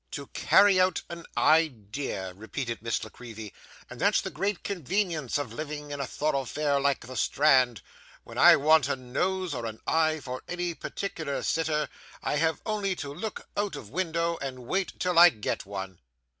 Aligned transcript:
'To 0.09 0.25
carry 0.29 0.79
out 0.81 1.03
an 1.11 1.27
idea,' 1.37 2.33
repeated 2.33 2.81
Miss 2.81 3.03
La 3.03 3.11
Creevy; 3.11 3.53
'and 3.87 4.01
that's 4.01 4.19
the 4.19 4.31
great 4.31 4.63
convenience 4.63 5.37
of 5.37 5.53
living 5.53 5.91
in 5.91 5.99
a 5.99 6.07
thoroughfare 6.07 6.79
like 6.79 7.05
the 7.05 7.15
Strand. 7.15 7.83
When 8.23 8.35
I 8.35 8.55
want 8.55 8.87
a 8.89 8.95
nose 8.95 9.53
or 9.53 9.67
an 9.67 9.79
eye 9.85 10.19
for 10.19 10.41
any 10.47 10.73
particular 10.73 11.43
sitter, 11.43 11.87
I 12.23 12.37
have 12.37 12.63
only 12.65 12.95
to 12.95 13.13
look 13.13 13.47
out 13.55 13.75
of 13.75 13.91
window 13.91 14.39
and 14.41 14.65
wait 14.65 14.99
till 14.99 15.19
I 15.19 15.29
get 15.29 15.67
one. 15.67 15.99